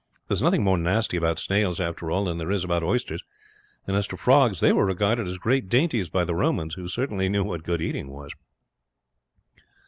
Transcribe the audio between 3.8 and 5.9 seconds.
and as to frogs they were regarded as great